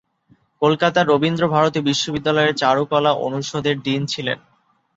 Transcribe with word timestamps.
কলকাতার 0.61 1.09
রবীন্দ্রভারতী 1.09 1.79
বিশ্ববিদ্যালয়ের 1.81 2.57
চারুকলা 2.61 3.11
অনুষদের 3.25 3.75
ডিন 3.81 4.01
ছিলেন। 4.05 4.37